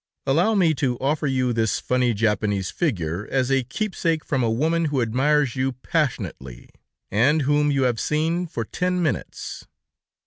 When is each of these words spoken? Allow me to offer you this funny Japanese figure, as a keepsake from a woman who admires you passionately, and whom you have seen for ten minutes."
Allow 0.25 0.55
me 0.55 0.73
to 0.81 0.97
offer 0.97 1.27
you 1.27 1.53
this 1.53 1.79
funny 1.79 2.15
Japanese 2.15 2.71
figure, 2.71 3.27
as 3.29 3.51
a 3.51 3.63
keepsake 3.63 4.25
from 4.25 4.41
a 4.41 4.49
woman 4.49 4.85
who 4.85 4.99
admires 4.99 5.55
you 5.55 5.73
passionately, 5.73 6.71
and 7.11 7.43
whom 7.43 7.69
you 7.69 7.83
have 7.83 7.99
seen 7.99 8.47
for 8.47 8.65
ten 8.65 9.03
minutes." 9.03 9.67